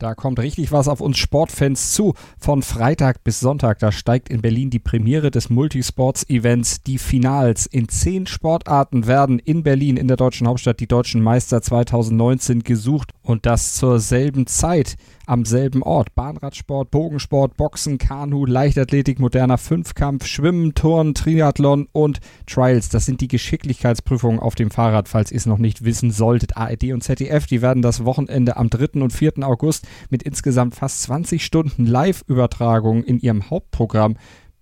Da 0.00 0.14
kommt 0.14 0.38
richtig 0.38 0.70
was 0.70 0.86
auf 0.86 1.00
uns 1.00 1.18
Sportfans 1.18 1.92
zu. 1.92 2.14
Von 2.38 2.62
Freitag 2.62 3.24
bis 3.24 3.40
Sonntag, 3.40 3.80
da 3.80 3.90
steigt 3.90 4.28
in 4.28 4.42
Berlin 4.42 4.70
die 4.70 4.78
Premiere 4.78 5.32
des 5.32 5.50
Multisports-Events, 5.50 6.84
die 6.84 6.98
Finals. 6.98 7.66
In 7.66 7.88
zehn 7.88 8.28
Sportarten 8.28 9.08
werden 9.08 9.40
in 9.40 9.64
Berlin, 9.64 9.96
in 9.96 10.06
der 10.06 10.16
deutschen 10.16 10.46
Hauptstadt, 10.46 10.78
die 10.78 10.86
deutschen 10.86 11.20
Meister 11.20 11.62
2019 11.62 12.62
gesucht 12.62 13.10
und 13.22 13.44
das 13.44 13.74
zur 13.74 13.98
selben 13.98 14.46
Zeit 14.46 14.94
am 15.26 15.44
selben 15.44 15.82
Ort. 15.82 16.14
Bahnradsport, 16.14 16.90
Bogensport, 16.90 17.56
Boxen, 17.56 17.98
Kanu, 17.98 18.46
Leichtathletik, 18.46 19.18
moderner 19.18 19.58
Fünfkampf, 19.58 20.26
Schwimmen, 20.26 20.74
Turnen, 20.74 21.14
Triathlon 21.14 21.88
und 21.92 22.20
Trials. 22.46 22.88
Das 22.88 23.04
sind 23.04 23.20
die 23.20 23.28
Geschicklichkeitsprüfungen 23.28 24.40
auf 24.40 24.54
dem 24.54 24.70
Fahrrad, 24.70 25.08
falls 25.08 25.30
ihr 25.30 25.36
es 25.36 25.46
noch 25.46 25.58
nicht 25.58 25.84
wissen 25.84 26.12
solltet. 26.12 26.56
ARD 26.56 26.92
und 26.92 27.02
ZDF, 27.02 27.46
die 27.46 27.62
werden 27.62 27.82
das 27.82 28.04
Wochenende 28.04 28.56
am 28.56 28.70
3. 28.70 29.02
und 29.02 29.12
4. 29.12 29.32
August 29.42 29.87
mit 30.10 30.22
insgesamt 30.22 30.74
fast 30.74 31.02
20 31.02 31.44
Stunden 31.44 31.86
Live-Übertragung 31.86 33.02
in 33.04 33.18
ihrem 33.18 33.50
Hauptprogramm 33.50 34.16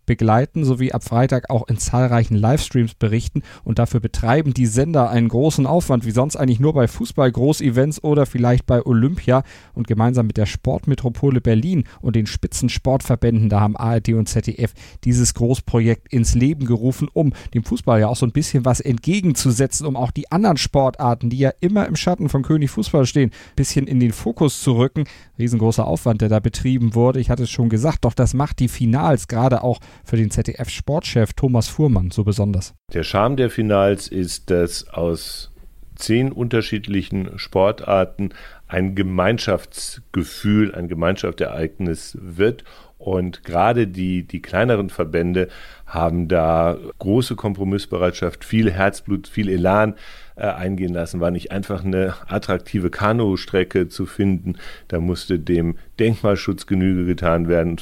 begleiten 0.06 0.64
sowie 0.64 0.92
ab 0.92 1.04
Freitag 1.04 1.50
auch 1.50 1.68
in 1.68 1.78
zahlreichen 1.78 2.36
Livestreams 2.36 2.94
berichten 2.94 3.42
und 3.64 3.78
dafür 3.78 4.00
betreiben 4.00 4.54
die 4.54 4.66
Sender 4.66 5.10
einen 5.10 5.28
großen 5.28 5.66
Aufwand, 5.66 6.06
wie 6.06 6.10
sonst 6.10 6.36
eigentlich 6.36 6.60
nur 6.60 6.72
bei 6.72 6.86
Fußball-Großevents 6.86 8.02
oder 8.02 8.26
vielleicht 8.26 8.66
bei 8.66 8.84
Olympia 8.84 9.42
und 9.74 9.86
gemeinsam 9.86 10.26
mit 10.26 10.36
der 10.36 10.46
Sportmetropole 10.46 11.40
Berlin 11.40 11.84
und 12.00 12.16
den 12.16 12.26
Spitzensportverbänden, 12.26 13.48
da 13.48 13.60
haben 13.60 13.76
ARD 13.76 14.10
und 14.10 14.28
ZDF 14.28 14.72
dieses 15.04 15.34
Großprojekt 15.34 16.12
ins 16.12 16.34
Leben 16.34 16.66
gerufen, 16.66 17.08
um 17.12 17.32
dem 17.54 17.64
Fußball 17.64 18.00
ja 18.00 18.08
auch 18.08 18.16
so 18.16 18.26
ein 18.26 18.32
bisschen 18.32 18.64
was 18.64 18.80
entgegenzusetzen, 18.80 19.86
um 19.86 19.96
auch 19.96 20.10
die 20.10 20.30
anderen 20.30 20.56
Sportarten, 20.56 21.30
die 21.30 21.38
ja 21.38 21.50
immer 21.60 21.86
im 21.86 21.96
Schatten 21.96 22.28
von 22.28 22.42
König 22.42 22.70
Fußball 22.70 23.06
stehen, 23.06 23.30
ein 23.30 23.56
bisschen 23.56 23.86
in 23.86 24.00
den 24.00 24.12
Fokus 24.12 24.60
zu 24.60 24.76
rücken. 24.76 25.04
Riesengroßer 25.38 25.86
Aufwand, 25.86 26.20
der 26.20 26.28
da 26.28 26.40
betrieben 26.40 26.94
wurde. 26.94 27.20
Ich 27.20 27.30
hatte 27.30 27.44
es 27.44 27.50
schon 27.50 27.68
gesagt, 27.68 28.04
doch 28.04 28.14
das 28.14 28.34
macht 28.34 28.58
die 28.58 28.68
Finals 28.68 29.28
gerade 29.28 29.62
auch 29.62 29.80
für 30.04 30.16
den 30.16 30.30
ZDF-Sportchef 30.30 31.32
Thomas 31.32 31.68
Fuhrmann 31.68 32.10
so 32.10 32.24
besonders? 32.24 32.74
Der 32.92 33.02
Charme 33.02 33.36
der 33.36 33.50
Finals 33.50 34.08
ist, 34.08 34.50
dass 34.50 34.88
aus 34.88 35.52
zehn 35.96 36.30
unterschiedlichen 36.30 37.38
Sportarten 37.38 38.30
ein 38.68 38.94
Gemeinschaftsgefühl, 38.94 40.74
ein 40.74 40.88
Gemeinschaftsereignis 40.88 42.16
wird. 42.20 42.64
Und 42.98 43.44
gerade 43.44 43.86
die, 43.86 44.22
die 44.22 44.40
kleineren 44.40 44.88
Verbände 44.88 45.48
haben 45.86 46.28
da 46.28 46.78
große 46.98 47.36
Kompromissbereitschaft, 47.36 48.44
viel 48.44 48.70
Herzblut, 48.70 49.28
viel 49.28 49.50
Elan 49.50 49.94
äh, 50.34 50.46
eingehen 50.46 50.94
lassen. 50.94 51.20
War 51.20 51.30
nicht 51.30 51.52
einfach 51.52 51.84
eine 51.84 52.14
attraktive 52.26 52.90
Kanustrecke 52.90 53.88
zu 53.88 54.06
finden. 54.06 54.56
Da 54.88 54.98
musste 54.98 55.38
dem 55.38 55.76
Denkmalschutz 55.98 56.66
Genüge 56.66 57.04
getan 57.04 57.48
werden. 57.48 57.80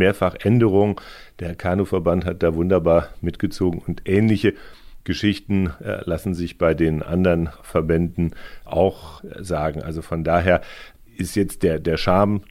Mehrfach 0.00 0.34
Änderungen 0.42 0.96
der 1.38 1.54
Kanuverband 1.54 2.24
hat 2.24 2.42
da 2.42 2.54
wunderbar 2.54 3.10
mitgezogen 3.20 3.80
und 3.86 4.02
ähnliche 4.06 4.54
Geschichten 5.04 5.70
äh, 5.82 6.02
lassen 6.04 6.34
sich 6.34 6.58
bei 6.58 6.74
den 6.74 7.02
anderen 7.02 7.48
Verbänden 7.62 8.34
auch 8.64 9.22
äh, 9.24 9.42
sagen. 9.42 9.82
Also 9.82 10.02
von 10.02 10.24
daher 10.24 10.60
ist 11.16 11.36
jetzt 11.36 11.62
der, 11.62 11.78
der 11.78 11.96
Charme 11.96 12.42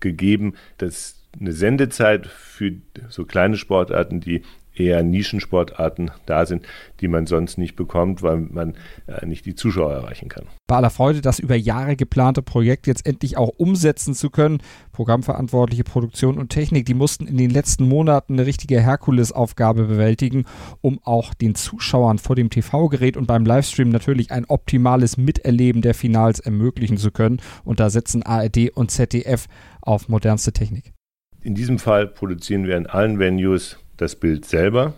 gegeben, 0.00 0.54
dass 0.78 1.22
eine 1.40 1.52
Sendezeit 1.52 2.26
für 2.26 2.72
so 3.08 3.24
kleine 3.24 3.56
Sportarten, 3.56 4.20
die 4.20 4.42
eher 4.74 5.02
Nischensportarten 5.02 6.10
da 6.26 6.46
sind, 6.46 6.66
die 7.00 7.08
man 7.08 7.26
sonst 7.26 7.58
nicht 7.58 7.76
bekommt, 7.76 8.22
weil 8.22 8.38
man 8.38 8.74
äh, 9.06 9.26
nicht 9.26 9.44
die 9.46 9.54
Zuschauer 9.54 9.92
erreichen 9.92 10.28
kann. 10.28 10.46
Bei 10.66 10.76
aller 10.76 10.90
Freude, 10.90 11.20
das 11.20 11.38
über 11.38 11.56
Jahre 11.56 11.96
geplante 11.96 12.42
Projekt 12.42 12.86
jetzt 12.86 13.06
endlich 13.06 13.36
auch 13.36 13.50
umsetzen 13.56 14.14
zu 14.14 14.30
können. 14.30 14.62
Programmverantwortliche 14.92 15.84
Produktion 15.84 16.38
und 16.38 16.48
Technik, 16.48 16.86
die 16.86 16.94
mussten 16.94 17.26
in 17.26 17.36
den 17.36 17.50
letzten 17.50 17.88
Monaten 17.88 18.34
eine 18.34 18.46
richtige 18.46 18.80
Herkulesaufgabe 18.80 19.84
bewältigen, 19.84 20.44
um 20.80 20.98
auch 21.04 21.34
den 21.34 21.54
Zuschauern 21.54 22.18
vor 22.18 22.36
dem 22.36 22.50
TV-Gerät 22.50 23.16
und 23.16 23.26
beim 23.26 23.44
Livestream 23.44 23.90
natürlich 23.90 24.30
ein 24.30 24.46
optimales 24.46 25.16
Miterleben 25.16 25.82
der 25.82 25.94
Finals 25.94 26.40
ermöglichen 26.40 26.96
zu 26.96 27.10
können. 27.10 27.40
Und 27.64 27.80
da 27.80 27.90
setzen 27.90 28.22
ARD 28.22 28.70
und 28.70 28.90
ZDF 28.90 29.46
auf 29.80 30.08
modernste 30.08 30.52
Technik. 30.52 30.92
In 31.42 31.54
diesem 31.54 31.78
Fall 31.78 32.06
produzieren 32.06 32.66
wir 32.66 32.76
in 32.76 32.86
allen 32.86 33.18
Venues 33.18 33.81
das 33.96 34.16
Bild 34.16 34.44
selber, 34.44 34.94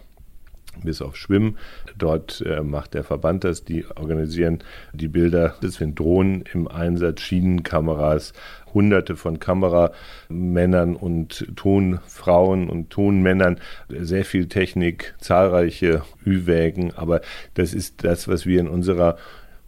bis 0.83 1.03
auf 1.03 1.17
Schwimmen. 1.17 1.57
Dort 1.97 2.43
äh, 2.47 2.63
macht 2.63 2.95
der 2.95 3.05
Verband 3.05 3.45
das, 3.45 3.65
die 3.65 3.85
organisieren 3.87 4.63
die 4.93 5.09
Bilder. 5.09 5.57
Das 5.61 5.75
sind 5.75 5.99
Drohnen 5.99 6.45
im 6.53 6.69
Einsatz, 6.69 7.21
Schienenkameras, 7.21 8.33
hunderte 8.73 9.17
von 9.17 9.39
Kameramännern 9.39 10.97
und 10.97 11.47
Tonfrauen 11.57 12.69
und 12.69 12.91
Tonmännern, 12.91 13.61
sehr 13.89 14.25
viel 14.25 14.49
Technik, 14.49 15.15
zahlreiche 15.19 16.03
Ü-Wägen, 16.27 16.93
aber 16.95 17.21
das 17.55 17.73
ist 17.73 18.05
das, 18.05 18.27
was 18.27 18.47
wir 18.47 18.61
in 18.61 18.69
unserer 18.69 19.17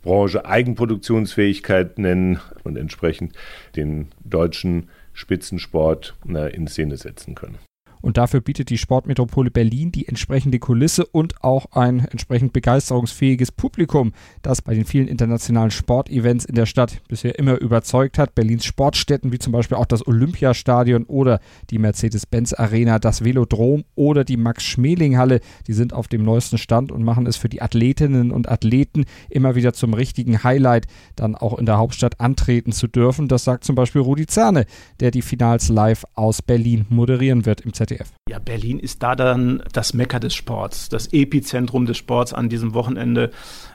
Branche 0.03 0.45
Eigenproduktionsfähigkeit 0.45 1.99
nennen 1.99 2.39
und 2.63 2.77
entsprechend 2.77 3.35
den 3.75 4.09
deutschen 4.25 4.89
Spitzensport 5.13 6.15
äh, 6.29 6.55
in 6.55 6.69
Szene 6.69 6.97
setzen 6.97 7.35
können. 7.35 7.59
Und 8.01 8.17
dafür 8.17 8.41
bietet 8.41 8.71
die 8.71 8.79
Sportmetropole 8.79 9.51
Berlin 9.51 9.93
die 9.93 10.07
entsprechende 10.07 10.59
Kulisse 10.59 11.07
und 11.07 11.43
auch 11.43 11.67
ein 11.73 12.01
entsprechend 12.01 12.53
begeisterungsfähiges 12.53 13.53
Publikum, 13.53 14.13
das 14.43 14.63
bei 14.63 14.75
den 14.75 14.85
vielen 14.85 15.09
internationalen 15.09 15.71
Sportevents 15.71 16.45
in 16.45 16.55
der 16.55 16.67
Stadt 16.67 17.03
bisher 17.09 17.39
immer 17.39 17.59
überzeugt 17.59 18.19
hat. 18.19 18.35
Berlins 18.35 18.65
Sportstätten 18.65 19.33
wie 19.33 19.39
zum 19.39 19.53
Beispiel 19.53 19.77
auch 19.77 19.87
das 19.87 20.07
Olympiastadion 20.07 21.05
oder 21.05 21.41
die 21.71 21.79
Mercedes-Benz 21.79 22.53
Arena, 22.53 22.99
das 22.99 23.25
Velodrom 23.25 23.85
oder 23.95 24.25
die 24.25 24.37
Max-Schmeling-Halle, 24.37 25.41
die 25.67 25.73
sind 25.73 25.93
auf 25.93 26.09
dem 26.09 26.25
neuesten 26.25 26.59
Stand 26.59 26.93
und 26.93 27.03
machen 27.03 27.27
es 27.27 27.37
für 27.37 27.49
die 27.49 27.63
Athletinnen 27.63 28.31
und 28.31 28.49
Athleten 28.49 29.05
immer 29.31 29.55
wieder 29.55 29.73
zum 29.73 29.95
richtigen 29.95 30.45
Highlight, 30.45 30.87
dann 31.17 31.35
auch 31.35 31.59
in 31.59 31.67
der 31.67 31.79
Hauptstadt 31.79 32.21
antreten 32.21 32.73
zu 32.73 32.87
dürfen. 32.87 33.29
Das 33.29 33.45
sagt 33.45 33.65
zum 33.65 33.75
Beispiel 33.75 34.03
Rudi 34.03 34.27
Zerne, 34.27 34.67
der 35.01 35.11
die 35.11 35.23
Finals 35.23 35.69
live 35.69 36.05
aus 36.15 36.43
Berlin 36.43 36.87
moderieren 36.89 37.47
wird 37.47 37.63
im 37.63 37.73
ZDF. 37.73 37.86
ZDF. 37.87 38.13
Ja, 38.29 38.39
Berlin 38.39 38.79
ist 38.79 39.03
da 39.03 39.15
dann 39.15 39.63
das 39.73 39.95
Mecker 39.95 40.21
des 40.21 40.35
Sports, 40.35 40.89
das 40.89 41.13
Epizentrum 41.13 41.87
des 41.87 41.97
Sports 41.97 42.33
an 42.33 42.49
diesem 42.49 42.75
Wochenende. 42.75 43.31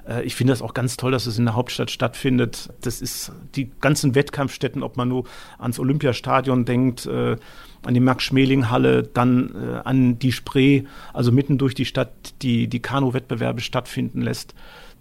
Äh, 0.07 0.23
ich 0.23 0.35
finde 0.35 0.53
das 0.53 0.61
auch 0.61 0.73
ganz 0.73 0.97
toll, 0.97 1.11
dass 1.11 1.25
es 1.25 1.37
in 1.37 1.45
der 1.45 1.55
Hauptstadt 1.55 1.91
stattfindet. 1.91 2.69
Das 2.81 3.01
ist 3.01 3.31
die 3.55 3.71
ganzen 3.79 4.15
Wettkampfstätten, 4.15 4.83
ob 4.83 4.97
man 4.97 5.07
nur 5.07 5.25
ans 5.57 5.79
Olympiastadion 5.79 6.65
denkt, 6.65 7.05
äh, 7.05 7.37
an 7.83 7.93
die 7.93 7.99
Max-Schmeling-Halle, 7.99 9.03
dann 9.03 9.55
äh, 9.55 9.81
an 9.83 10.19
die 10.19 10.31
Spree, 10.31 10.83
also 11.13 11.31
mitten 11.31 11.57
durch 11.57 11.73
die 11.73 11.85
Stadt, 11.85 12.11
die 12.41 12.67
die 12.67 12.79
Kanu-Wettbewerbe 12.79 13.61
stattfinden 13.61 14.21
lässt. 14.21 14.53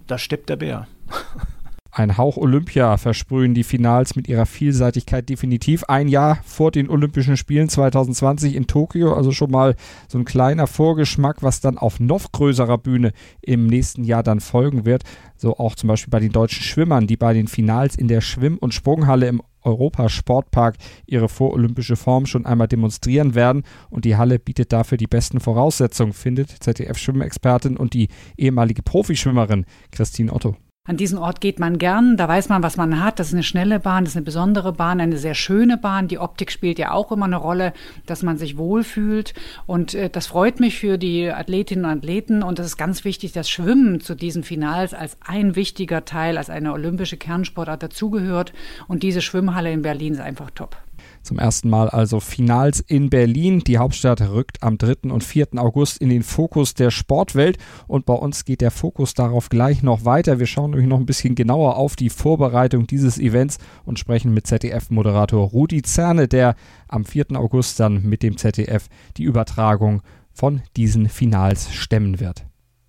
Da 0.06 0.16
steppt 0.16 0.48
der 0.48 0.56
Bär. 0.56 0.88
Ein 1.92 2.16
Hauch 2.16 2.36
Olympia 2.36 2.96
versprühen 2.98 3.52
die 3.52 3.64
Finals 3.64 4.14
mit 4.14 4.28
ihrer 4.28 4.46
Vielseitigkeit 4.46 5.28
definitiv. 5.28 5.82
Ein 5.88 6.06
Jahr 6.06 6.38
vor 6.44 6.70
den 6.70 6.88
Olympischen 6.88 7.36
Spielen 7.36 7.68
2020 7.68 8.54
in 8.54 8.68
Tokio, 8.68 9.12
also 9.14 9.32
schon 9.32 9.50
mal 9.50 9.74
so 10.06 10.16
ein 10.16 10.24
kleiner 10.24 10.68
Vorgeschmack, 10.68 11.42
was 11.42 11.60
dann 11.60 11.78
auf 11.78 11.98
noch 11.98 12.30
größerer 12.30 12.78
Bühne 12.78 13.12
im 13.42 13.66
nächsten 13.66 14.04
Jahr 14.04 14.22
dann 14.22 14.38
folgen 14.38 14.84
wird. 14.84 15.02
So 15.36 15.58
auch 15.58 15.74
zum 15.74 15.88
Beispiel 15.88 16.12
bei 16.12 16.20
den 16.20 16.30
deutschen 16.30 16.62
Schwimmern, 16.62 17.08
die 17.08 17.16
bei 17.16 17.34
den 17.34 17.48
Finals 17.48 17.96
in 17.96 18.06
der 18.06 18.20
Schwimm- 18.20 18.58
und 18.58 18.72
Sprunghalle 18.72 19.26
im 19.26 19.42
Europasportpark 19.62 20.76
ihre 21.06 21.28
vorolympische 21.28 21.96
Form 21.96 22.26
schon 22.26 22.46
einmal 22.46 22.68
demonstrieren 22.68 23.34
werden 23.34 23.64
und 23.90 24.04
die 24.04 24.16
Halle 24.16 24.38
bietet 24.38 24.72
dafür 24.72 24.96
die 24.96 25.08
besten 25.08 25.40
Voraussetzungen, 25.40 26.12
findet 26.12 26.50
ZDF-Schwimmexpertin 26.50 27.76
und 27.76 27.94
die 27.94 28.08
ehemalige 28.36 28.82
Profischwimmerin 28.82 29.66
Christine 29.90 30.32
Otto. 30.32 30.56
An 30.88 30.96
diesen 30.96 31.18
Ort 31.18 31.42
geht 31.42 31.58
man 31.60 31.76
gern, 31.76 32.16
da 32.16 32.26
weiß 32.26 32.48
man, 32.48 32.62
was 32.62 32.78
man 32.78 33.04
hat. 33.04 33.18
Das 33.18 33.28
ist 33.28 33.34
eine 33.34 33.42
schnelle 33.42 33.80
Bahn, 33.80 34.04
das 34.04 34.14
ist 34.14 34.16
eine 34.16 34.24
besondere 34.24 34.72
Bahn, 34.72 34.98
eine 34.98 35.18
sehr 35.18 35.34
schöne 35.34 35.76
Bahn. 35.76 36.08
Die 36.08 36.18
Optik 36.18 36.50
spielt 36.50 36.78
ja 36.78 36.92
auch 36.92 37.12
immer 37.12 37.26
eine 37.26 37.36
Rolle, 37.36 37.74
dass 38.06 38.22
man 38.22 38.38
sich 38.38 38.56
wohlfühlt. 38.56 39.34
Und 39.66 39.94
äh, 39.94 40.08
das 40.08 40.26
freut 40.26 40.58
mich 40.58 40.78
für 40.78 40.96
die 40.96 41.30
Athletinnen 41.30 41.84
und 41.84 41.98
Athleten. 41.98 42.42
Und 42.42 42.58
das 42.58 42.64
ist 42.66 42.76
ganz 42.78 43.04
wichtig, 43.04 43.32
dass 43.32 43.50
Schwimmen 43.50 44.00
zu 44.00 44.14
diesen 44.14 44.42
Finals 44.42 44.94
als 44.94 45.18
ein 45.20 45.54
wichtiger 45.54 46.06
Teil, 46.06 46.38
als 46.38 46.48
eine 46.48 46.72
olympische 46.72 47.18
Kernsportart 47.18 47.82
dazugehört. 47.82 48.54
Und 48.88 49.02
diese 49.02 49.20
Schwimmhalle 49.20 49.70
in 49.70 49.82
Berlin 49.82 50.14
ist 50.14 50.20
einfach 50.20 50.50
top. 50.50 50.78
Zum 51.22 51.38
ersten 51.38 51.68
Mal 51.68 51.88
also 51.88 52.18
Finals 52.18 52.80
in 52.80 53.10
Berlin. 53.10 53.60
Die 53.60 53.78
Hauptstadt 53.78 54.20
rückt 54.20 54.62
am 54.62 54.78
3. 54.78 55.10
und 55.10 55.22
4. 55.22 55.48
August 55.56 55.98
in 55.98 56.08
den 56.08 56.22
Fokus 56.22 56.74
der 56.74 56.90
Sportwelt 56.90 57.58
und 57.86 58.06
bei 58.06 58.14
uns 58.14 58.44
geht 58.44 58.62
der 58.62 58.70
Fokus 58.70 59.14
darauf 59.14 59.48
gleich 59.48 59.82
noch 59.82 60.04
weiter. 60.04 60.38
Wir 60.38 60.46
schauen 60.46 60.70
nämlich 60.70 60.88
noch 60.88 60.98
ein 60.98 61.06
bisschen 61.06 61.34
genauer 61.34 61.76
auf 61.76 61.94
die 61.96 62.10
Vorbereitung 62.10 62.86
dieses 62.86 63.18
Events 63.18 63.58
und 63.84 63.98
sprechen 63.98 64.32
mit 64.32 64.46
ZDF-Moderator 64.46 65.48
Rudi 65.48 65.82
Zerne, 65.82 66.26
der 66.26 66.54
am 66.88 67.04
4. 67.04 67.26
August 67.34 67.78
dann 67.80 68.02
mit 68.02 68.22
dem 68.22 68.36
ZDF 68.36 68.88
die 69.16 69.24
Übertragung 69.24 70.02
von 70.32 70.62
diesen 70.76 71.08
Finals 71.08 71.72
stemmen 71.72 72.18
wird. 72.18 72.46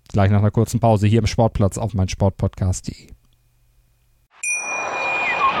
Gleich 0.08 0.30
nach 0.30 0.40
einer 0.40 0.50
kurzen 0.50 0.80
Pause 0.80 1.06
hier 1.06 1.20
im 1.20 1.26
Sportplatz 1.26 1.78
auf 1.78 1.94
mein 1.94 2.08
Sportpodcast.de. 2.08 3.08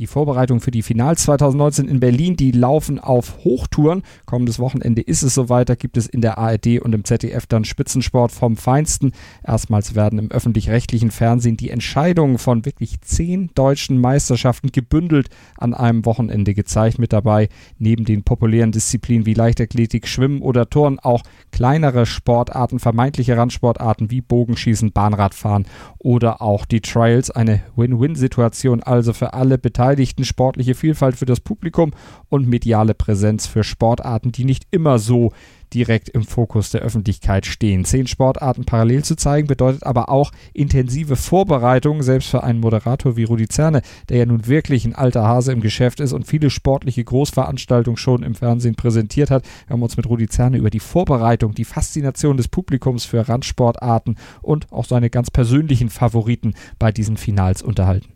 Die 0.00 0.08
Vorbereitungen 0.08 0.60
für 0.60 0.72
die 0.72 0.82
Finals 0.82 1.22
2019 1.22 1.86
in 1.86 2.00
Berlin, 2.00 2.34
die 2.34 2.50
laufen 2.50 2.98
auf 2.98 3.44
Hochtouren. 3.44 4.02
Kommendes 4.26 4.58
Wochenende 4.58 5.00
ist 5.00 5.22
es 5.22 5.34
soweit. 5.34 5.68
Da 5.68 5.76
gibt 5.76 5.96
es 5.96 6.08
in 6.08 6.20
der 6.20 6.36
ARD 6.36 6.80
und 6.80 6.92
im 6.92 7.04
ZDF 7.04 7.46
dann 7.46 7.64
Spitzensport 7.64 8.32
vom 8.32 8.56
Feinsten. 8.56 9.12
Erstmals 9.46 9.94
werden 9.94 10.18
im 10.18 10.32
öffentlich-rechtlichen 10.32 11.12
Fernsehen 11.12 11.56
die 11.56 11.70
Entscheidungen 11.70 12.38
von 12.38 12.64
wirklich 12.64 13.00
zehn 13.02 13.50
deutschen 13.54 14.00
Meisterschaften 14.00 14.72
gebündelt 14.72 15.28
an 15.58 15.74
einem 15.74 16.04
Wochenende 16.04 16.54
gezeigt. 16.54 16.98
Mit 16.98 17.12
dabei 17.12 17.48
neben 17.78 18.04
den 18.04 18.24
populären 18.24 18.72
Disziplinen 18.72 19.26
wie 19.26 19.34
Leichtathletik, 19.34 20.08
Schwimmen 20.08 20.42
oder 20.42 20.68
Turnen 20.68 20.98
auch 20.98 21.22
kleinere 21.52 22.04
Sportarten, 22.04 22.80
vermeintliche 22.80 23.36
Randsportarten 23.36 24.10
wie 24.10 24.22
Bogenschießen, 24.22 24.90
Bahnradfahren 24.90 25.66
oder 26.00 26.42
auch 26.42 26.64
die 26.64 26.80
Trials. 26.80 27.30
Eine 27.30 27.62
Win-Win-Situation 27.76 28.82
also 28.82 29.12
für 29.12 29.34
alle 29.34 29.56
Beteiligten. 29.56 29.83
Beteiligten, 29.84 30.24
sportliche 30.24 30.74
Vielfalt 30.74 31.16
für 31.16 31.26
das 31.26 31.40
Publikum 31.40 31.92
und 32.30 32.48
mediale 32.48 32.94
Präsenz 32.94 33.46
für 33.46 33.62
Sportarten, 33.64 34.32
die 34.32 34.46
nicht 34.46 34.64
immer 34.70 34.98
so 34.98 35.30
direkt 35.74 36.08
im 36.08 36.24
Fokus 36.24 36.70
der 36.70 36.80
Öffentlichkeit 36.80 37.44
stehen. 37.44 37.84
Zehn 37.84 38.06
Sportarten 38.06 38.64
parallel 38.64 39.04
zu 39.04 39.14
zeigen, 39.14 39.46
bedeutet 39.46 39.84
aber 39.84 40.08
auch 40.08 40.30
intensive 40.54 41.16
Vorbereitung, 41.16 42.02
selbst 42.02 42.30
für 42.30 42.42
einen 42.42 42.60
Moderator 42.60 43.16
wie 43.16 43.24
Rudi 43.24 43.46
Zerne, 43.46 43.82
der 44.08 44.18
ja 44.18 44.26
nun 44.26 44.46
wirklich 44.46 44.86
ein 44.86 44.94
alter 44.94 45.24
Hase 45.24 45.52
im 45.52 45.60
Geschäft 45.60 46.00
ist 46.00 46.14
und 46.14 46.26
viele 46.26 46.48
sportliche 46.48 47.04
Großveranstaltungen 47.04 47.98
schon 47.98 48.22
im 48.22 48.34
Fernsehen 48.34 48.76
präsentiert 48.76 49.30
hat. 49.30 49.44
Wir 49.66 49.74
haben 49.74 49.82
uns 49.82 49.98
mit 49.98 50.06
Rudi 50.06 50.28
Zerne 50.28 50.56
über 50.56 50.70
die 50.70 50.80
Vorbereitung, 50.80 51.54
die 51.54 51.66
Faszination 51.66 52.38
des 52.38 52.48
Publikums 52.48 53.04
für 53.04 53.28
Randsportarten 53.28 54.16
und 54.40 54.72
auch 54.72 54.86
seine 54.86 55.10
ganz 55.10 55.30
persönlichen 55.30 55.90
Favoriten 55.90 56.54
bei 56.78 56.90
diesen 56.90 57.18
Finals 57.18 57.60
unterhalten. 57.60 58.13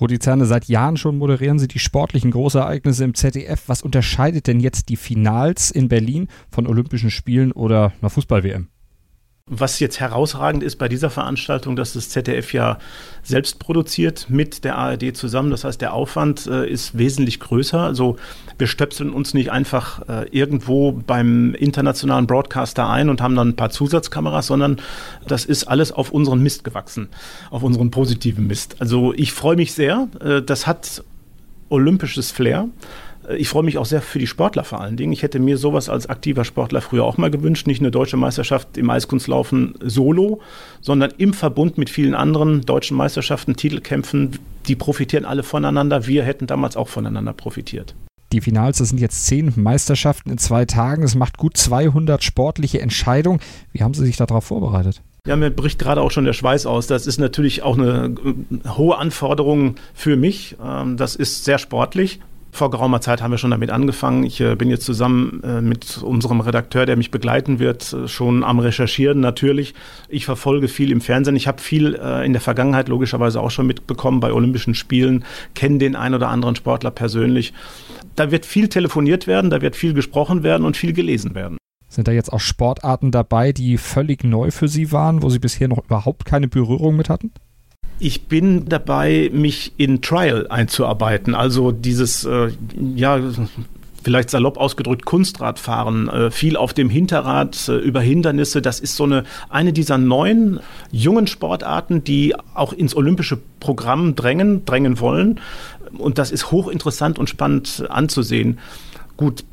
Rudi 0.00 0.18
Zerne, 0.18 0.46
seit 0.46 0.66
Jahren 0.66 0.96
schon 0.96 1.18
moderieren 1.18 1.58
Sie 1.58 1.68
die 1.68 1.78
sportlichen 1.78 2.30
Großereignisse 2.30 3.04
im 3.04 3.14
ZDF. 3.14 3.64
Was 3.66 3.82
unterscheidet 3.82 4.46
denn 4.46 4.60
jetzt 4.60 4.88
die 4.88 4.96
Finals 4.96 5.70
in 5.70 5.88
Berlin 5.88 6.28
von 6.50 6.66
Olympischen 6.66 7.10
Spielen 7.10 7.52
oder 7.52 7.92
einer 8.00 8.10
Fußball-WM? 8.10 8.68
Was 9.54 9.80
jetzt 9.80 10.00
herausragend 10.00 10.62
ist 10.62 10.76
bei 10.76 10.88
dieser 10.88 11.10
Veranstaltung, 11.10 11.76
dass 11.76 11.92
das 11.92 12.08
ZDF 12.08 12.54
ja 12.54 12.78
selbst 13.22 13.58
produziert 13.58 14.30
mit 14.30 14.64
der 14.64 14.78
ARD 14.78 15.14
zusammen. 15.14 15.50
Das 15.50 15.64
heißt, 15.64 15.78
der 15.80 15.92
Aufwand 15.92 16.46
äh, 16.46 16.66
ist 16.66 16.96
wesentlich 16.96 17.38
größer. 17.38 17.78
Also 17.78 18.16
wir 18.56 18.66
stöpseln 18.66 19.10
uns 19.10 19.34
nicht 19.34 19.52
einfach 19.52 20.08
äh, 20.08 20.26
irgendwo 20.30 20.92
beim 20.92 21.54
internationalen 21.54 22.26
Broadcaster 22.26 22.88
ein 22.88 23.10
und 23.10 23.20
haben 23.20 23.36
dann 23.36 23.50
ein 23.50 23.56
paar 23.56 23.68
Zusatzkameras, 23.68 24.46
sondern 24.46 24.78
das 25.28 25.44
ist 25.44 25.64
alles 25.64 25.92
auf 25.92 26.12
unseren 26.12 26.42
Mist 26.42 26.64
gewachsen, 26.64 27.08
auf 27.50 27.62
unseren 27.62 27.90
positiven 27.90 28.46
Mist. 28.46 28.76
Also 28.78 29.12
ich 29.12 29.32
freue 29.32 29.56
mich 29.56 29.74
sehr. 29.74 30.08
Äh, 30.20 30.40
das 30.40 30.66
hat 30.66 31.04
olympisches 31.68 32.30
Flair. 32.30 32.68
Ich 33.36 33.48
freue 33.48 33.62
mich 33.62 33.78
auch 33.78 33.86
sehr 33.86 34.02
für 34.02 34.18
die 34.18 34.26
Sportler 34.26 34.64
vor 34.64 34.80
allen 34.80 34.96
Dingen. 34.96 35.12
Ich 35.12 35.22
hätte 35.22 35.38
mir 35.38 35.56
sowas 35.56 35.88
als 35.88 36.08
aktiver 36.08 36.44
Sportler 36.44 36.80
früher 36.80 37.04
auch 37.04 37.18
mal 37.18 37.30
gewünscht. 37.30 37.66
Nicht 37.66 37.80
eine 37.80 37.90
deutsche 37.90 38.16
Meisterschaft 38.16 38.76
im 38.76 38.90
Eiskunstlaufen 38.90 39.74
solo, 39.80 40.40
sondern 40.80 41.12
im 41.18 41.32
Verbund 41.32 41.78
mit 41.78 41.88
vielen 41.88 42.14
anderen 42.14 42.62
deutschen 42.62 42.96
Meisterschaften, 42.96 43.54
Titelkämpfen. 43.54 44.38
Die 44.66 44.76
profitieren 44.76 45.24
alle 45.24 45.42
voneinander. 45.42 46.06
Wir 46.06 46.24
hätten 46.24 46.46
damals 46.46 46.76
auch 46.76 46.88
voneinander 46.88 47.32
profitiert. 47.32 47.94
Die 48.32 48.40
Finals, 48.40 48.78
das 48.78 48.88
sind 48.88 48.98
jetzt 48.98 49.26
zehn 49.26 49.52
Meisterschaften 49.56 50.30
in 50.30 50.38
zwei 50.38 50.64
Tagen. 50.64 51.02
Es 51.02 51.14
macht 51.14 51.36
gut 51.36 51.56
200 51.56 52.24
sportliche 52.24 52.80
Entscheidungen. 52.80 53.40
Wie 53.72 53.82
haben 53.82 53.94
Sie 53.94 54.04
sich 54.04 54.16
darauf 54.16 54.44
vorbereitet? 54.44 55.02
Ja, 55.26 55.36
mir 55.36 55.50
bricht 55.50 55.78
gerade 55.78 56.00
auch 56.00 56.10
schon 56.10 56.24
der 56.24 56.32
Schweiß 56.32 56.66
aus. 56.66 56.86
Das 56.88 57.06
ist 57.06 57.18
natürlich 57.18 57.62
auch 57.62 57.78
eine 57.78 58.14
äh, 58.24 58.68
hohe 58.70 58.96
Anforderung 58.96 59.76
für 59.94 60.16
mich. 60.16 60.56
Ähm, 60.64 60.96
das 60.96 61.14
ist 61.14 61.44
sehr 61.44 61.58
sportlich. 61.58 62.20
Vor 62.54 62.70
geraumer 62.70 63.00
Zeit 63.00 63.22
haben 63.22 63.30
wir 63.30 63.38
schon 63.38 63.50
damit 63.50 63.70
angefangen. 63.70 64.24
Ich 64.24 64.38
äh, 64.42 64.54
bin 64.56 64.68
jetzt 64.68 64.84
zusammen 64.84 65.42
äh, 65.42 65.62
mit 65.62 66.02
unserem 66.02 66.42
Redakteur, 66.42 66.84
der 66.84 66.98
mich 66.98 67.10
begleiten 67.10 67.58
wird, 67.58 67.94
äh, 67.94 68.06
schon 68.08 68.44
am 68.44 68.58
Recherchieren 68.58 69.20
natürlich. 69.20 69.72
Ich 70.10 70.26
verfolge 70.26 70.68
viel 70.68 70.92
im 70.92 71.00
Fernsehen. 71.00 71.34
Ich 71.34 71.48
habe 71.48 71.62
viel 71.62 71.94
in 71.94 72.32
der 72.34 72.42
Vergangenheit 72.42 72.88
logischerweise 72.88 73.40
auch 73.40 73.50
schon 73.50 73.66
mitbekommen 73.66 74.20
bei 74.20 74.32
Olympischen 74.32 74.74
Spielen, 74.74 75.24
kenne 75.54 75.78
den 75.78 75.96
ein 75.96 76.14
oder 76.14 76.28
anderen 76.28 76.54
Sportler 76.54 76.90
persönlich. 76.90 77.54
Da 78.16 78.30
wird 78.30 78.44
viel 78.44 78.68
telefoniert 78.68 79.26
werden, 79.26 79.48
da 79.48 79.62
wird 79.62 79.74
viel 79.74 79.94
gesprochen 79.94 80.42
werden 80.42 80.66
und 80.66 80.76
viel 80.76 80.92
gelesen 80.92 81.34
werden. 81.34 81.56
Sind 81.88 82.06
da 82.06 82.12
jetzt 82.12 82.32
auch 82.32 82.40
Sportarten 82.40 83.10
dabei, 83.10 83.52
die 83.52 83.78
völlig 83.78 84.24
neu 84.24 84.50
für 84.50 84.68
Sie 84.68 84.92
waren, 84.92 85.22
wo 85.22 85.30
Sie 85.30 85.38
bisher 85.38 85.68
noch 85.68 85.82
überhaupt 85.84 86.26
keine 86.26 86.48
Berührung 86.48 86.96
mit 86.96 87.08
hatten? 87.08 87.32
Ich 88.04 88.26
bin 88.26 88.68
dabei, 88.68 89.30
mich 89.32 89.74
in 89.76 90.02
Trial 90.02 90.48
einzuarbeiten. 90.48 91.36
Also 91.36 91.70
dieses, 91.70 92.24
äh, 92.24 92.50
ja, 92.96 93.20
vielleicht 94.02 94.28
salopp 94.28 94.56
ausgedrückt 94.56 95.04
Kunstradfahren, 95.04 96.08
äh, 96.08 96.30
viel 96.32 96.56
auf 96.56 96.74
dem 96.74 96.90
Hinterrad 96.90 97.68
äh, 97.68 97.76
über 97.76 98.00
Hindernisse. 98.00 98.60
Das 98.60 98.80
ist 98.80 98.96
so 98.96 99.04
eine, 99.04 99.22
eine 99.50 99.72
dieser 99.72 99.98
neuen 99.98 100.58
jungen 100.90 101.28
Sportarten, 101.28 102.02
die 102.02 102.34
auch 102.54 102.72
ins 102.72 102.96
olympische 102.96 103.38
Programm 103.60 104.16
drängen, 104.16 104.64
drängen 104.64 104.98
wollen. 104.98 105.38
Und 105.96 106.18
das 106.18 106.32
ist 106.32 106.50
hochinteressant 106.50 107.20
und 107.20 107.30
spannend 107.30 107.84
anzusehen. 107.88 108.58
Gut, 109.16 109.44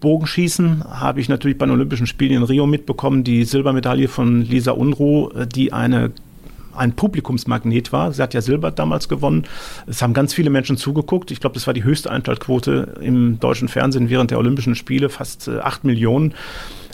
Bogenschießen 0.00 0.82
habe 0.84 1.20
ich 1.20 1.28
natürlich 1.28 1.56
bei 1.56 1.66
den 1.66 1.72
Olympischen 1.72 2.08
Spielen 2.08 2.32
in 2.32 2.42
Rio 2.42 2.66
mitbekommen, 2.66 3.22
die 3.22 3.44
Silbermedaille 3.44 4.08
von 4.08 4.42
Lisa 4.42 4.72
Unruh, 4.72 5.28
äh, 5.30 5.46
die 5.46 5.72
eine 5.72 6.10
ein 6.76 6.92
Publikumsmagnet 6.92 7.92
war. 7.92 8.12
Sie 8.12 8.22
hat 8.22 8.34
ja 8.34 8.40
Silber 8.40 8.70
damals 8.70 9.08
gewonnen. 9.08 9.44
Es 9.86 10.02
haben 10.02 10.14
ganz 10.14 10.34
viele 10.34 10.50
Menschen 10.50 10.76
zugeguckt. 10.76 11.30
Ich 11.30 11.40
glaube, 11.40 11.54
das 11.54 11.66
war 11.66 11.74
die 11.74 11.84
höchste 11.84 12.10
Einschaltquote 12.10 12.98
im 13.00 13.40
deutschen 13.40 13.68
Fernsehen 13.68 14.10
während 14.10 14.30
der 14.30 14.38
Olympischen 14.38 14.74
Spiele, 14.74 15.08
fast 15.08 15.48
äh, 15.48 15.58
acht 15.58 15.84
Millionen. 15.84 16.34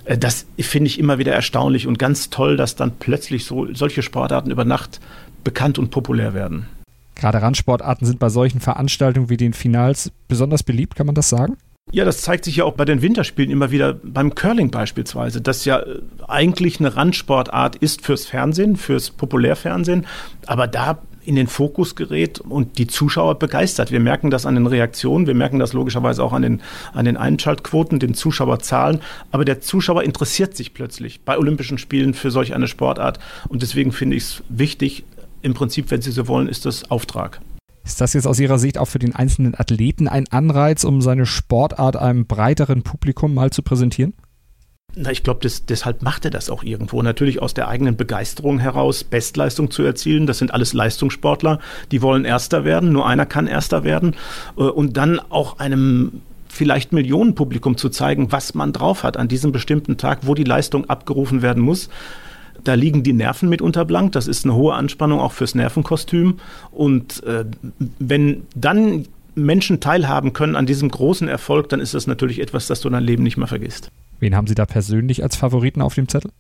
Äh, 0.04 0.18
das 0.18 0.46
finde 0.58 0.88
ich 0.88 0.98
immer 0.98 1.18
wieder 1.18 1.32
erstaunlich 1.32 1.86
und 1.86 1.98
ganz 1.98 2.30
toll, 2.30 2.56
dass 2.56 2.76
dann 2.76 2.92
plötzlich 2.98 3.44
so 3.44 3.72
solche 3.74 4.02
Sportarten 4.02 4.50
über 4.50 4.64
Nacht 4.64 5.00
bekannt 5.44 5.78
und 5.78 5.90
populär 5.90 6.34
werden. 6.34 6.66
Gerade 7.14 7.42
Randsportarten 7.42 8.06
sind 8.06 8.18
bei 8.18 8.30
solchen 8.30 8.60
Veranstaltungen 8.60 9.28
wie 9.28 9.36
den 9.36 9.52
Finals 9.52 10.10
besonders 10.28 10.62
beliebt, 10.62 10.96
kann 10.96 11.06
man 11.06 11.14
das 11.14 11.28
sagen? 11.28 11.56
Ja, 11.90 12.06
das 12.06 12.22
zeigt 12.22 12.46
sich 12.46 12.56
ja 12.56 12.64
auch 12.64 12.72
bei 12.72 12.86
den 12.86 13.02
Winterspielen 13.02 13.50
immer 13.50 13.70
wieder, 13.70 13.92
beim 13.92 14.34
Curling 14.34 14.70
beispielsweise, 14.70 15.42
das 15.42 15.66
ja 15.66 15.80
äh, 15.80 16.00
eigentlich 16.26 16.80
eine 16.80 16.96
Randsportart 16.96 17.76
ist 17.76 18.02
fürs 18.02 18.24
Fernsehen, 18.24 18.76
fürs 18.76 19.10
Populärfernsehen, 19.10 20.06
aber 20.46 20.66
da 20.66 21.02
in 21.24 21.36
den 21.36 21.48
Fokus 21.48 21.94
gerät 21.94 22.40
und 22.40 22.78
die 22.78 22.86
Zuschauer 22.86 23.38
begeistert. 23.38 23.92
Wir 23.92 24.00
merken 24.00 24.30
das 24.30 24.46
an 24.46 24.54
den 24.54 24.66
Reaktionen, 24.66 25.26
wir 25.26 25.34
merken 25.34 25.58
das 25.58 25.74
logischerweise 25.74 26.24
auch 26.24 26.32
an 26.32 26.42
den, 26.42 26.62
an 26.94 27.04
den 27.04 27.18
Einschaltquoten, 27.18 28.00
den 28.00 28.14
Zuschauerzahlen, 28.14 29.00
aber 29.30 29.44
der 29.44 29.60
Zuschauer 29.60 30.02
interessiert 30.02 30.56
sich 30.56 30.72
plötzlich 30.72 31.20
bei 31.20 31.36
Olympischen 31.36 31.76
Spielen 31.76 32.14
für 32.14 32.30
solch 32.30 32.54
eine 32.54 32.68
Sportart 32.68 33.18
und 33.48 33.60
deswegen 33.60 33.92
finde 33.92 34.16
ich 34.16 34.22
es 34.22 34.42
wichtig, 34.48 35.04
im 35.42 35.52
Prinzip, 35.52 35.90
wenn 35.90 36.00
Sie 36.00 36.12
so 36.12 36.26
wollen, 36.26 36.48
ist 36.48 36.64
das 36.64 36.90
Auftrag. 36.90 37.40
Ist 37.84 38.00
das 38.00 38.12
jetzt 38.14 38.26
aus 38.26 38.38
Ihrer 38.38 38.58
Sicht 38.58 38.78
auch 38.78 38.86
für 38.86 38.98
den 38.98 39.14
einzelnen 39.14 39.54
Athleten 39.58 40.08
ein 40.08 40.28
Anreiz, 40.30 40.84
um 40.84 41.02
seine 41.02 41.26
Sportart 41.26 41.96
einem 41.96 42.26
breiteren 42.26 42.82
Publikum 42.82 43.34
mal 43.34 43.50
zu 43.50 43.62
präsentieren? 43.62 44.14
Na, 44.94 45.10
ich 45.10 45.22
glaube, 45.22 45.40
deshalb 45.68 46.02
macht 46.02 46.26
er 46.26 46.30
das 46.30 46.50
auch 46.50 46.62
irgendwo. 46.62 47.00
Natürlich 47.00 47.40
aus 47.40 47.54
der 47.54 47.68
eigenen 47.68 47.96
Begeisterung 47.96 48.58
heraus, 48.58 49.04
Bestleistung 49.04 49.70
zu 49.70 49.82
erzielen. 49.82 50.26
Das 50.26 50.38
sind 50.38 50.52
alles 50.52 50.74
Leistungssportler, 50.74 51.60
die 51.90 52.02
wollen 52.02 52.26
Erster 52.26 52.64
werden. 52.64 52.92
Nur 52.92 53.06
einer 53.06 53.24
kann 53.24 53.46
Erster 53.46 53.84
werden. 53.84 54.14
Äh, 54.56 54.62
und 54.62 54.96
dann 54.96 55.18
auch 55.18 55.58
einem 55.58 56.20
vielleicht 56.46 56.92
Millionenpublikum 56.92 57.78
zu 57.78 57.88
zeigen, 57.88 58.30
was 58.30 58.54
man 58.54 58.74
drauf 58.74 59.02
hat 59.02 59.16
an 59.16 59.28
diesem 59.28 59.52
bestimmten 59.52 59.96
Tag, 59.96 60.20
wo 60.26 60.34
die 60.34 60.44
Leistung 60.44 60.88
abgerufen 60.90 61.40
werden 61.40 61.62
muss. 61.62 61.88
Da 62.64 62.74
liegen 62.74 63.02
die 63.02 63.12
Nerven 63.12 63.48
mitunter 63.48 63.84
blank. 63.84 64.12
Das 64.12 64.28
ist 64.28 64.44
eine 64.44 64.54
hohe 64.54 64.74
Anspannung 64.74 65.20
auch 65.20 65.32
fürs 65.32 65.54
Nervenkostüm. 65.54 66.38
Und 66.70 67.22
äh, 67.24 67.44
wenn 67.98 68.42
dann 68.54 69.06
Menschen 69.34 69.80
teilhaben 69.80 70.32
können 70.32 70.56
an 70.56 70.66
diesem 70.66 70.90
großen 70.90 71.28
Erfolg, 71.28 71.68
dann 71.68 71.80
ist 71.80 71.94
das 71.94 72.06
natürlich 72.06 72.40
etwas, 72.40 72.66
das 72.66 72.80
du 72.80 72.90
dein 72.90 73.02
Leben 73.02 73.22
nicht 73.22 73.36
mehr 73.36 73.46
vergisst. 73.46 73.90
Wen 74.20 74.36
haben 74.36 74.46
Sie 74.46 74.54
da 74.54 74.66
persönlich 74.66 75.22
als 75.22 75.36
Favoriten 75.36 75.82
auf 75.82 75.94
dem 75.94 76.08
Zettel? 76.08 76.30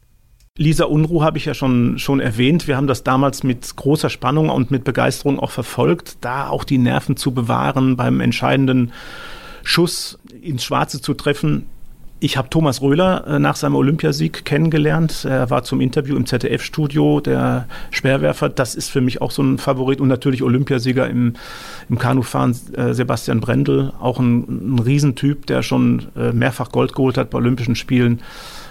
Lisa 0.58 0.84
Unruh 0.84 1.22
habe 1.22 1.38
ich 1.38 1.46
ja 1.46 1.54
schon, 1.54 1.98
schon 1.98 2.20
erwähnt. 2.20 2.68
Wir 2.68 2.76
haben 2.76 2.86
das 2.86 3.02
damals 3.02 3.42
mit 3.42 3.74
großer 3.74 4.10
Spannung 4.10 4.50
und 4.50 4.70
mit 4.70 4.84
Begeisterung 4.84 5.40
auch 5.40 5.50
verfolgt, 5.50 6.18
da 6.20 6.48
auch 6.48 6.64
die 6.64 6.76
Nerven 6.76 7.16
zu 7.16 7.32
bewahren, 7.32 7.96
beim 7.96 8.20
entscheidenden 8.20 8.92
Schuss 9.62 10.18
ins 10.42 10.62
Schwarze 10.62 11.00
zu 11.00 11.14
treffen. 11.14 11.66
Ich 12.24 12.36
habe 12.36 12.48
Thomas 12.48 12.80
Röhler 12.80 13.26
äh, 13.26 13.38
nach 13.40 13.56
seinem 13.56 13.74
Olympiasieg 13.74 14.44
kennengelernt. 14.44 15.24
Er 15.24 15.50
war 15.50 15.64
zum 15.64 15.80
Interview 15.80 16.14
im 16.14 16.24
ZDF-Studio, 16.24 17.18
der 17.18 17.66
Speerwerfer. 17.90 18.48
Das 18.48 18.76
ist 18.76 18.90
für 18.90 19.00
mich 19.00 19.20
auch 19.20 19.32
so 19.32 19.42
ein 19.42 19.58
Favorit. 19.58 20.00
Und 20.00 20.06
natürlich 20.06 20.44
Olympiasieger 20.44 21.10
im, 21.10 21.34
im 21.88 21.98
Kanufahren, 21.98 22.56
äh, 22.76 22.94
Sebastian 22.94 23.40
Brendel. 23.40 23.92
Auch 23.98 24.20
ein, 24.20 24.76
ein 24.76 24.78
Riesentyp, 24.78 25.46
der 25.46 25.64
schon 25.64 26.12
äh, 26.14 26.30
mehrfach 26.30 26.70
Gold 26.70 26.94
geholt 26.94 27.18
hat 27.18 27.30
bei 27.30 27.38
Olympischen 27.38 27.74
Spielen. 27.74 28.20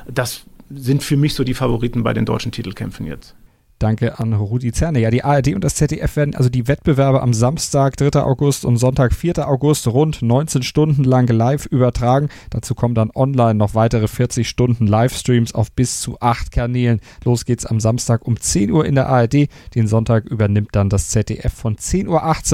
Das 0.08 0.46
sind 0.70 1.04
für 1.04 1.18
mich 1.18 1.34
so 1.34 1.44
die 1.44 1.54
Favoriten 1.54 2.04
bei 2.04 2.14
den 2.14 2.24
deutschen 2.24 2.54
Titelkämpfen 2.54 3.06
jetzt. 3.06 3.36
Danke 3.82 4.20
an 4.20 4.34
Rudi 4.34 4.72
Zerne. 4.72 5.00
Ja, 5.00 5.10
die 5.10 5.24
ARD 5.24 5.56
und 5.56 5.64
das 5.64 5.74
ZDF 5.74 6.16
werden 6.16 6.36
also 6.36 6.50
die 6.50 6.68
Wettbewerbe 6.68 7.20
am 7.20 7.34
Samstag, 7.34 7.98
3. 7.98 8.22
August 8.22 8.64
und 8.64 8.78
Sonntag, 8.78 9.12
4. 9.12 9.50
August 9.50 9.88
rund 9.88 10.22
19 10.22 10.62
Stunden 10.62 11.04
lang 11.04 11.28
live 11.28 11.66
übertragen. 11.66 12.30
Dazu 12.52 12.76
kommen 12.76 12.94
dann 12.94 13.10
online 13.16 13.56
noch 13.56 13.74
weitere 13.74 14.08
40 14.08 14.48
Stunden 14.48 14.86
Livestreams 14.86 15.56
auf 15.56 15.72
bis 15.72 16.00
zu 16.00 16.18
acht 16.20 16.52
Kanälen. 16.52 17.00
Los 17.26 17.44
geht's 17.44 17.66
am 17.66 17.80
Samstag 17.80 18.28
um 18.28 18.40
10 18.40 18.70
Uhr 18.70 18.86
in 18.86 18.94
der 18.94 19.10
ARD. 19.10 19.48
Den 19.74 19.88
Sonntag 19.88 20.26
übernimmt 20.26 20.70
dann 20.74 20.90
das 20.90 21.10
ZDF 21.10 21.52
von 21.52 21.76
10.18 21.76 22.08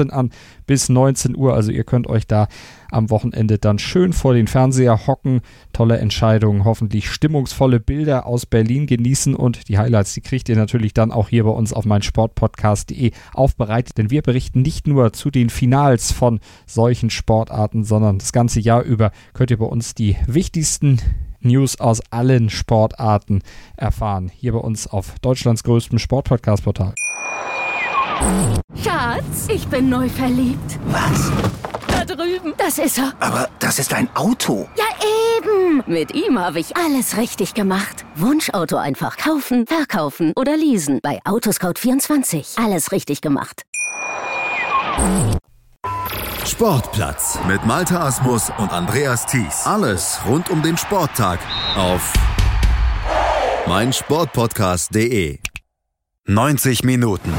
Uhr 0.06 0.12
an 0.14 0.30
bis 0.66 0.88
19 0.88 1.36
Uhr. 1.36 1.52
Also 1.52 1.72
ihr 1.72 1.84
könnt 1.84 2.06
euch 2.06 2.26
da 2.26 2.48
am 2.90 3.10
Wochenende 3.10 3.58
dann 3.58 3.78
schön 3.78 4.12
vor 4.12 4.34
den 4.34 4.46
Fernseher 4.46 5.06
hocken, 5.06 5.40
tolle 5.72 5.98
Entscheidungen, 5.98 6.64
hoffentlich 6.64 7.10
stimmungsvolle 7.10 7.80
Bilder 7.80 8.26
aus 8.26 8.46
Berlin 8.46 8.86
genießen 8.86 9.34
und 9.34 9.68
die 9.68 9.78
Highlights, 9.78 10.14
die 10.14 10.20
kriegt 10.20 10.48
ihr 10.48 10.56
natürlich 10.56 10.94
dann 10.94 11.12
auch 11.12 11.28
hier 11.28 11.44
bei 11.44 11.50
uns 11.50 11.72
auf 11.72 11.84
meinsportpodcast.de 11.84 13.12
aufbereitet, 13.34 13.98
denn 13.98 14.10
wir 14.10 14.22
berichten 14.22 14.62
nicht 14.62 14.86
nur 14.86 15.12
zu 15.12 15.30
den 15.30 15.50
Finals 15.50 16.12
von 16.12 16.40
solchen 16.66 17.10
Sportarten, 17.10 17.84
sondern 17.84 18.18
das 18.18 18.32
ganze 18.32 18.60
Jahr 18.60 18.82
über 18.82 19.12
könnt 19.34 19.50
ihr 19.50 19.58
bei 19.58 19.66
uns 19.66 19.94
die 19.94 20.16
wichtigsten 20.26 21.00
News 21.40 21.78
aus 21.80 22.00
allen 22.10 22.50
Sportarten 22.50 23.42
erfahren. 23.76 24.30
Hier 24.34 24.52
bei 24.52 24.58
uns 24.58 24.86
auf 24.86 25.18
Deutschlands 25.20 25.62
größtem 25.62 25.98
Sportpodcast-Portal. 25.98 26.94
Schatz, 28.82 29.48
ich 29.48 29.66
bin 29.68 29.88
neu 29.88 30.08
verliebt. 30.08 30.78
Was? 30.86 31.30
Drüben. 32.08 32.54
Das 32.56 32.78
ist 32.78 32.98
er. 32.98 33.12
Aber 33.20 33.48
das 33.58 33.78
ist 33.78 33.92
ein 33.92 34.08
Auto. 34.14 34.68
Ja, 34.76 34.84
eben. 35.36 35.82
Mit 35.86 36.14
ihm 36.14 36.38
habe 36.38 36.58
ich 36.58 36.76
alles 36.76 37.16
richtig 37.16 37.54
gemacht. 37.54 38.04
Wunschauto 38.16 38.76
einfach 38.76 39.16
kaufen, 39.16 39.66
verkaufen 39.66 40.32
oder 40.36 40.56
leasen. 40.56 41.00
Bei 41.02 41.20
Autoscout24. 41.24 42.62
Alles 42.64 42.92
richtig 42.92 43.20
gemacht. 43.20 43.62
Sportplatz 46.44 47.38
mit 47.46 47.64
Malta 47.66 48.06
Asmus 48.06 48.50
und 48.58 48.72
Andreas 48.72 49.26
Thies. 49.26 49.64
Alles 49.64 50.18
rund 50.26 50.50
um 50.50 50.62
den 50.62 50.76
Sporttag 50.76 51.38
auf 51.76 52.12
meinsportpodcast.de. 53.66 55.38
90 56.26 56.84
Minuten, 56.84 57.32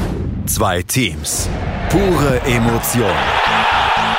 zwei 0.46 0.82
Teams, 0.82 1.48
pure 1.90 2.40
Emotion. 2.44 3.79